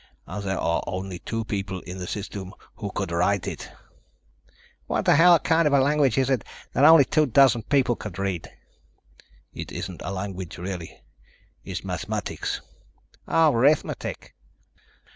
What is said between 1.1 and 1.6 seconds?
two